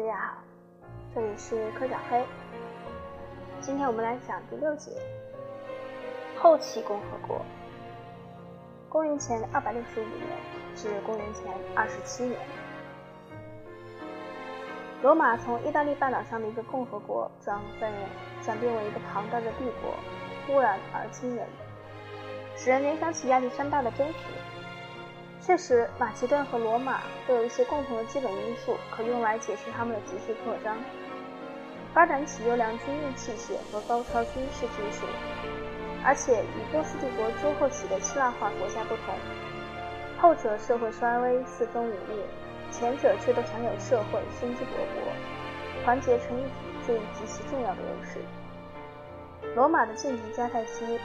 [0.00, 0.34] 大家好，
[1.14, 2.24] 这里是科小黑。
[3.60, 4.92] 今天我们来讲第六节
[6.38, 7.44] 后期共和国，
[8.88, 10.26] 公元前二百六十五年
[10.74, 12.40] 至公元前二十七年，
[15.02, 17.92] 罗马从意大利半岛上的一个共和国转变
[18.40, 19.94] 转变为一个庞大的帝国，
[20.46, 21.46] 突然而惊人，
[22.56, 24.18] 使人联想起亚历山大的征服。
[25.50, 30.78] 确实，马其顿和罗马都有一些共同的基本因素，可用来解释他们的急速扩张，
[31.92, 35.04] 发展起优良军用器械和高超军事技术。
[36.04, 39.12] 而且与波斯帝国之后起的希腊化国家不同，
[40.20, 42.24] 后者社会衰微、四分五裂，
[42.70, 46.50] 前者却都享有社会生机勃勃、团结成一体
[46.86, 48.20] 这一极其重要的优势。
[49.56, 50.96] 罗马的间谍迦太基。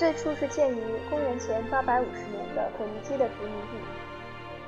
[0.00, 3.76] 最初是建于公元前850年的腓尼基的殖民地，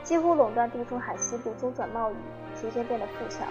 [0.02, 2.14] 几乎垄断地中海西部中转贸易，
[2.60, 3.48] 逐渐变得富强，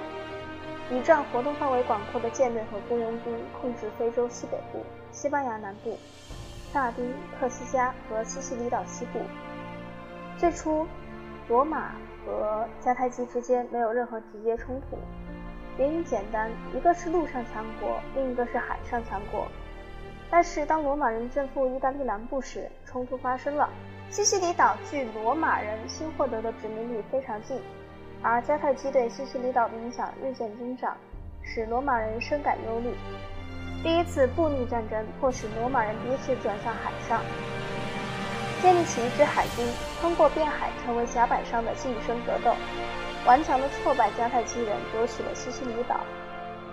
[0.91, 5.97] 以仗活动范围广阔的舰队和雇佣兵，控制非洲西北部、西班牙南部、
[6.71, 9.19] 萨丁、特西加和西西里岛西部。
[10.37, 10.85] 最初，
[11.47, 11.93] 罗马
[12.23, 14.99] 和迦太基之间没有任何直接冲突，
[15.79, 19.47] 原因简单，一个是陆上强国，另一个是海上强国。
[20.31, 23.69] 但是，当罗马人征服意大利南部时，冲突发生了。
[24.09, 27.59] 西西里岛距罗马人新获得的殖民地非常近，
[28.21, 30.95] 而迦太基对西西里岛的影响日渐增长，
[31.43, 32.93] 使罗马人深感忧虑。
[33.83, 37.21] 第一次布匿战争迫使罗马人第一次转向海上，
[38.61, 39.65] 建立起一支海军，
[40.01, 42.55] 通过变海成为甲板上的近身格斗，
[43.25, 45.99] 顽强地挫败迦太基人，夺取了西西里岛。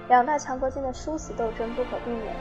[0.08, 2.34] 两大强国间的殊死斗争不可避免。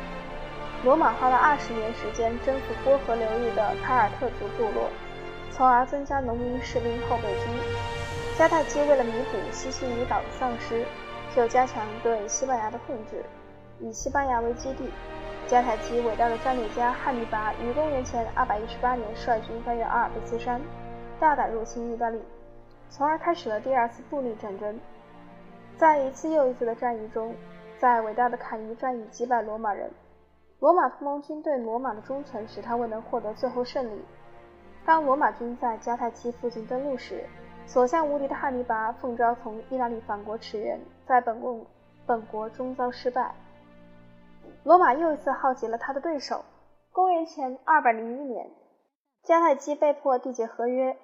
[0.83, 4.89] 罗马花了二十年时间征服波河流域的凯尔特族部落，
[5.51, 7.51] 从而增加农民士兵后备军。
[8.37, 10.85] 迦太基为了弥补西西里岛的丧失，
[11.35, 13.25] 就加强对西班牙的控制，
[13.79, 14.89] 以西班牙为基地。
[15.49, 20.61] 迦太基伟大的战略家汉尼拔于公元前218年率军翻越阿尔卑斯山，
[21.19, 22.21] 大胆入侵意大利，
[22.89, 24.79] 从而开始了第二次布匿战争。
[25.75, 27.33] 在一次又一次的战役中，
[27.79, 29.89] 在伟大的坎尼战役击败罗马人。
[30.59, 34.03] 罗马同盟军对罗马的忠诚使他未能获得最后胜利。
[34.85, 37.25] 当罗马军在迦太基附近登陆时，
[37.67, 41.65] 所向无敌的汉尼拔奉召从意大利返国驰援，在本共
[42.05, 43.35] 本国终遭失败。
[44.63, 46.43] 罗马又一次耗竭了他的对手。
[46.91, 47.93] 公元前201
[48.25, 48.49] 年，
[49.23, 50.97] 迦太基被迫缔结合约，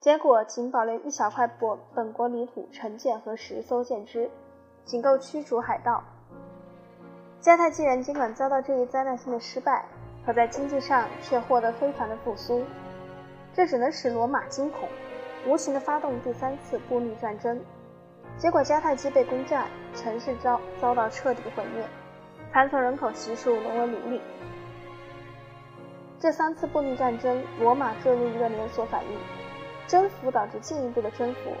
[0.00, 4.28] 结果仅保留一小块本本国领土、城舰和十艘舰只，
[4.84, 6.02] 仅够驱逐海盗。
[7.40, 9.84] 迦太基人尽管遭到这一灾难性的失败，
[10.26, 12.64] 可在经济上却获得非凡的复苏，
[13.54, 14.88] 这只能使罗马惊恐，
[15.46, 17.60] 无情地发动第三次布匿战争。
[18.36, 21.84] 结果迦太基被攻占，城市遭遭到彻底毁灭，
[22.52, 24.20] 残存人口悉数沦为奴隶。
[26.18, 29.18] 这三次布匿战争，罗马坠入一个连锁反应：
[29.86, 31.52] 征服导致进一步的征服，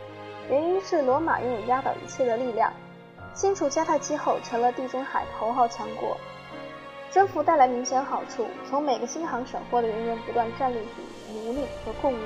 [0.50, 2.72] 原因是罗马拥有压倒一切的力量。
[3.38, 6.16] 清除迦太基后，成了地中海头号强国。
[7.08, 11.04] 征服带来明显好处，从每个新航省获得源源不断战利品、
[11.44, 12.18] 奴隶和贡物，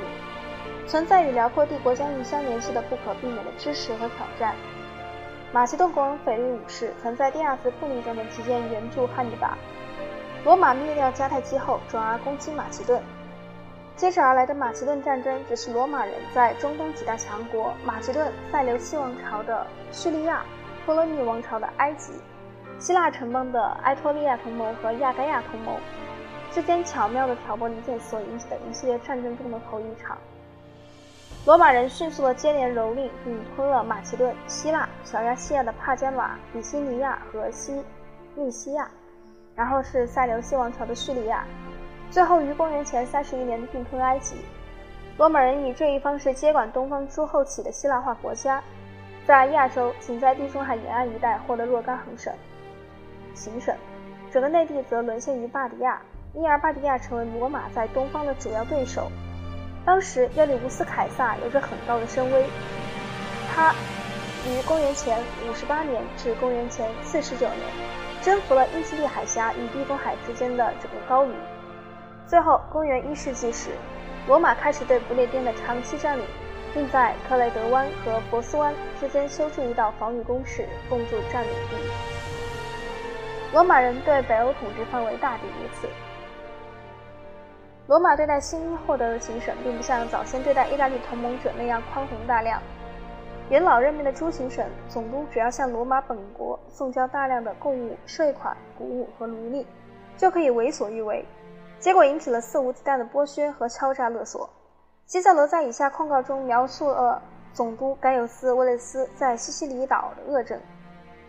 [0.89, 4.57] 存在与辽阔帝国疆域相联系的不可避免的支持和挑战。
[5.53, 9.59] 马其顿国王腓力五世曾在第二次布匿战争期间援助汉尼拔。
[10.47, 13.03] 罗马灭掉迦太基后，转而攻击马其顿。
[13.97, 20.43] 接着而来的马其顿战争，只是罗马人在中东几大强国马其顿、塞琉西王朝的叙利亚。
[20.85, 22.13] 托勒密王朝的埃及、
[22.79, 25.75] 希腊城邦的埃托利亚同盟和亚该亚同盟
[26.51, 30.19] 之间巧妙的挑拨离间所引起的一系列战争中的头一场。
[31.45, 37.83] 罗马人迅速的接连蹂躏并吞了马其顿、希腊、小亚细亚的帕加瓦、比西尼亚和西
[38.37, 38.89] 利西亚，
[39.57, 41.45] 然后是塞琉西王朝的叙利亚，
[42.11, 44.37] 最后于公元前三十一年并吞埃及。
[45.19, 48.63] 罗马人以这一方式接管东方诸后起的希腊化国家。
[49.27, 52.33] 在亚洲，仅在地中海沿岸一带获得若干行省、
[53.35, 53.75] 行省，
[54.33, 56.01] 整个内地则沦陷于巴迪亚，
[56.35, 59.11] 因而巴迪亚成为罗马在东方的主要对手。
[59.85, 62.45] 当时，约里乌斯·凯撒有着很高的声威，
[63.55, 63.73] 他
[64.49, 67.61] 于公元前五十八年至公元前四十九年，
[68.21, 71.33] 征服了英吉利海峡与地中海之间的整个高卢。
[72.27, 73.71] 最后，公元一世纪时，
[74.27, 76.25] 罗马开始对不列颠的长期占领。
[76.75, 81.77] 并在克雷德湾和博斯湾之间修筑一道防御工事，共筑占领地。
[83.53, 85.89] 罗马人对北欧统治范围大抵如此。
[87.87, 92.63] 罗马对待新获得的行省，并不像早先对待意大利同盟者那样宽宏大量。
[93.51, 99.67] 元老任命的诸行省总督只要向罗马本国送交大量的贡物、税款、谷物和奴隶，
[100.17, 101.23] 就可以为所欲为。
[101.79, 104.49] 结果引起了肆无忌惮的剥削和敲诈勒索。
[105.13, 107.21] 基塞罗在以下控告中描述了
[107.53, 110.59] 总督盖尤斯·威雷斯在西西里岛的恶政。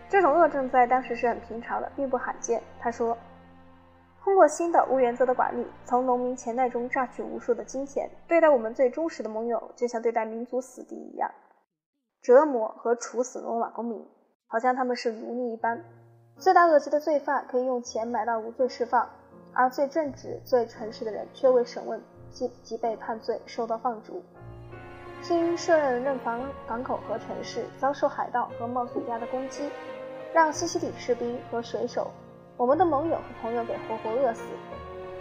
[0.07, 2.63] 这种恶政在当时是很平常的，并不罕见。
[2.79, 3.17] 他说
[4.23, 11.29] ：“通过新的无原则的管理，从农民钱袋中榨取无数的金钱，对待我们最忠实的盟友，就像对待民族死敌一样，
[12.21, 14.07] 折磨和处死罗马公民，
[14.47, 15.83] 好像他们是奴隶一般。
[16.37, 19.09] 罪大恶极的罪犯可以用钱买到无罪释放，
[19.53, 22.01] 而最正直、最诚实的人却未审问
[22.33, 24.21] 即即被判罪，受到放逐。
[25.21, 29.69] 新设任任防港口和城市，遭受海盗和冒险家的攻击。”
[30.33, 32.09] 让西西里士兵和水手，
[32.57, 34.41] 我们的盟友和朋友给活活饿死。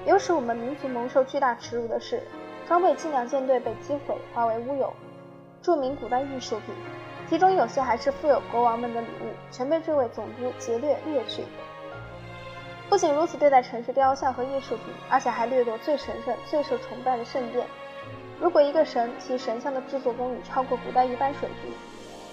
[0.06, 2.22] 有使我们民族蒙受巨大耻辱的是，
[2.66, 4.90] 装备精良舰队被击毁，化为乌有。
[5.60, 6.74] 著名古代艺术品，
[7.28, 11.44] 其中有些还是富有国王们的礼物，全被这位总督劫掠掠去。
[12.92, 17.66] 不仅如此对待城市雕像和艺术品，而且还掠夺最神圣、最受崇拜的圣殿。
[18.38, 21.72] 如果一个神其神像的制作工艺超过古代一般水平，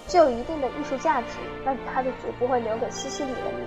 [0.06, 3.66] 具有一定的艺术价值，那他就绝不会留给西西里人民。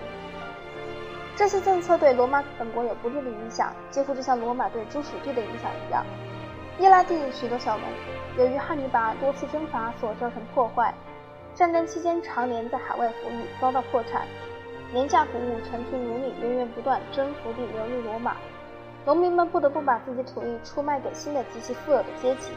[1.35, 6.05] 这些政策对罗马本国有不利的影响，几乎就像罗马对诸属地的影响一样。
[6.79, 7.89] 伊拉地许多小农，
[8.37, 10.93] 由于汉尼拔多次征伐所造成破坏，
[11.55, 14.27] 战争期间常年在海外服役，遭到破产。
[14.93, 18.37] 廉价谷物、成群奴隶源源不断征服地流入罗马，
[19.07, 22.51] 农民们不得不把自己土地出卖给新的极其富有的阶级。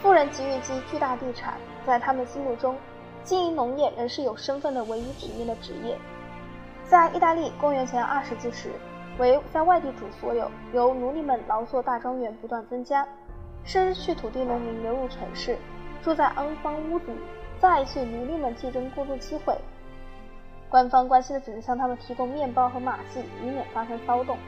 [0.00, 1.54] 富人给予其巨大地产，
[1.86, 2.76] 在他们心目中。
[3.24, 5.96] 经营农业仍是有身份的唯一体面的职业。
[6.84, 8.72] 在意大利，公元前二世纪时，
[9.18, 13.06] 为在外地主所有，由奴隶们劳作大庄园不断增加，
[13.62, 15.56] 失去土地农民流入城市，
[16.02, 17.18] 住在肮脏屋子里，
[17.60, 19.56] 再一次奴隶们竞争过渡机会。
[20.72, 24.38] 官方关心的只是向他们提供面包和马戏，以免发生骚动。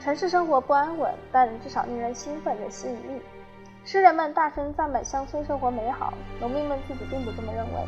[0.00, 3.20] 城市生活不安稳，但至少令人兴奋有吸引力。
[3.84, 7.86] 诗人们大声赞美乡村生活美好，农民们自己并不这么认为。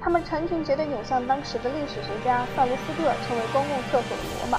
[0.00, 4.58] 他们成群结队涌向当时的历史学家萨卢斯特成为公共厕所的罗马。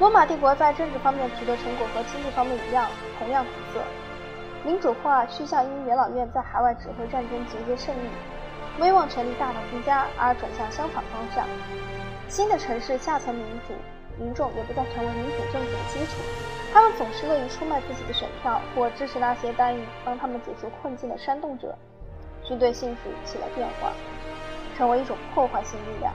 [0.00, 2.88] 罗马帝国在政治方面取得成果和经济方面一样，
[3.18, 3.82] 同样苦涩。
[4.64, 8.08] 民主化趋向因元老院在海外指挥战争节节胜利，
[8.80, 11.46] 威望权力大大增加，而转向相反方向。
[12.28, 13.74] 新的城市下层民主。
[14.20, 16.20] 民众也不再成为民主政府的基础，
[16.74, 21.72] 他们总是乐于出卖自己的选票，或支持那些答应帮他们解除困境的煽动者。
[22.42, 23.92] 军队性质起了变化，
[24.76, 26.12] 成为一种破坏性力量。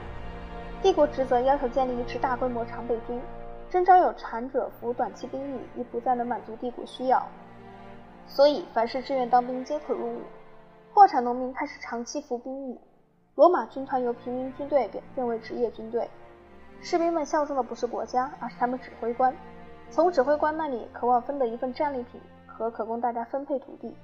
[0.82, 3.18] 帝国职责要求建立一支大规模常备军，
[3.70, 7.26] 征召有残者服短期兵役，已不再能满足帝国需要。
[8.26, 10.20] 所以，凡是志愿当兵皆可入伍。
[11.04, 12.80] 破产农民开始长期服兵役，
[13.34, 16.08] 罗马军团由平民军队变变为职业军队。
[16.80, 19.36] 士兵们效忠的不是国家，而是他们指挥官。
[19.90, 23.94] 从指挥官那里渴望分得一份战利品和可供大家分配土地。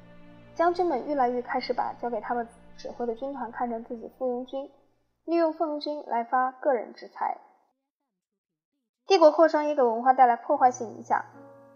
[0.54, 4.70] 将军们越来越开始把交给他们指挥的军团看成自己附庸军，
[5.24, 7.38] 利用附庸军来发个人之财。
[9.06, 11.24] 帝国扩张也给文化带来破坏性影响。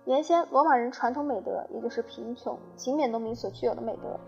[0.05, 4.21] 原先罗马人传统美德，也就是贫穷、勤勉农民所具有的美德，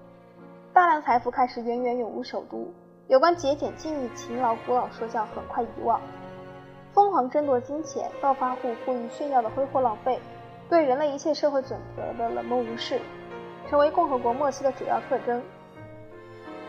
[0.77, 2.71] 大量财富开始源源涌入首都。
[3.09, 5.99] 有关节俭、敬意、勤劳古老说教很快遗忘。
[6.93, 10.21] 疯狂争夺金钱、暴发户故意炫耀的挥霍浪费，
[10.69, 13.01] 对人类一切社会准则的冷漠无视，
[13.71, 15.43] 成为共和国末期的主要特征。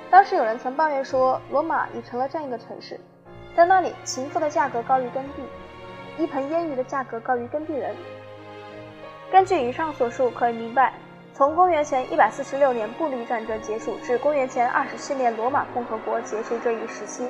[0.10, 2.98] 当时有人曾抱怨说，罗马已成了这样一个城市，
[3.58, 7.94] 在那里，情妇的价格高于耕地，一盆腌鱼的价格高于耕地人。
[9.30, 10.94] 根据以上所述，可以明白，
[11.38, 17.28] 从公元前146年布匿战争结束至公元前24年罗马共和国结束这一时期。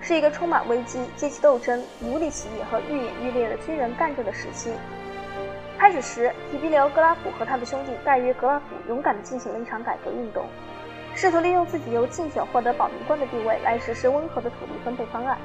[0.00, 4.72] 是一个充满危机、阶级斗争、奴隶起义和愈演愈烈的军人干政的时期。
[5.78, 10.46] 开始时，提比留·格拉古和他的兄弟盖约·格拉古勇敢地进行了一场改革运动，
[11.14, 15.38] 试图利用自己由竞选获得保民官的地位来实施温和的土地分配方案。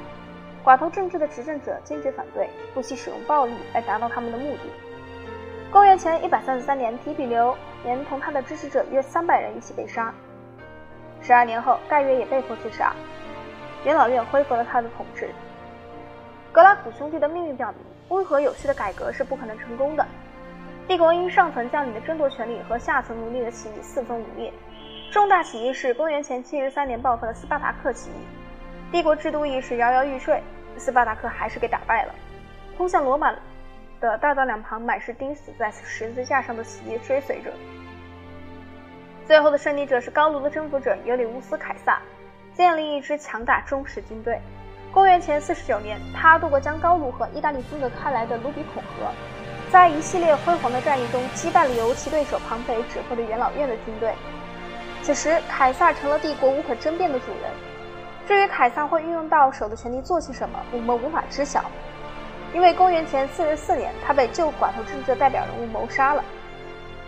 [0.64, 4.89] 寡头政治的执政者坚决反对，不惜使用暴力来达到他们的目的。
[5.70, 10.12] 公元前133年，提比留连同他的支持者约300人一起被杀。
[11.22, 12.92] 十二年后，盖约也被迫自杀。
[13.84, 15.30] 元老院恢复了他的统治。
[16.50, 20.04] 格拉古兄弟的命运表明，温和有序的改革是不可能成功的。
[20.88, 24.52] 帝国因上层将领的争夺权力和下层奴隶的起义四分五裂。
[25.12, 28.14] 重大起义是公元前七十三年爆发的斯巴达克起义。
[28.90, 30.42] 帝国制度意识摇摇欲坠，
[30.76, 32.14] 斯巴达克还是给打败了。
[32.76, 33.32] 通向罗马
[34.00, 37.52] 的大道两旁满是钉死在十字架上的死敌追随者。
[39.26, 42.00] 最后的胜利者是高卢的征服者尤里乌斯·凯撒，
[42.54, 44.40] 建立一支强大忠实军队。
[44.92, 49.12] 公元前四十九年，他渡过将高卢和意大利分隔开来的卢比孔河，
[49.70, 54.12] 在一系列辉煌的战役中击败了由其对手庞培指挥的元老院的军队。
[55.02, 57.50] 此时，凯撒成了帝国无可争辩的主人。
[58.26, 61.64] 至于凯撒会运用到手的权力做些什么，我们无法知晓。
[62.52, 66.24] 因为公元前四十四年，他被旧寡头政治的代表人物谋杀了。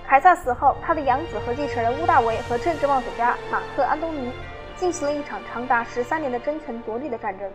[0.06, 4.32] 凯撒死后，他的养子和继承人乌大维和政治冒险家马克·安东尼
[4.76, 7.50] 进行了一场长达十三年的争权夺利的战争。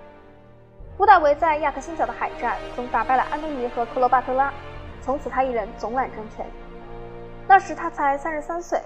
[0.97, 4.51] 乌大维在亚克辛角的海战中打败了安东尼和克罗巴特拉，
[5.01, 6.45] 从此他一人总揽政权。
[7.47, 8.79] 那时他才三十三岁。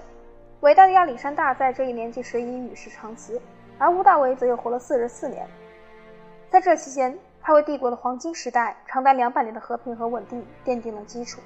[0.60, 3.40] 伟大的亚历山大在这一年纪时已与世长辞，
[3.78, 5.44] 而乌大维则又活了四十四年。
[6.50, 11.40] 在这期间，他为帝国的黄金时代长达两百年的和平和稳定奠定了基础。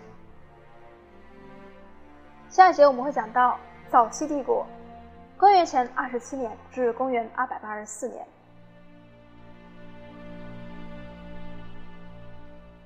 [2.51, 4.67] 下一节我们会讲到早期帝国，
[5.39, 8.27] 公元前二十七年至公元二百八十四年。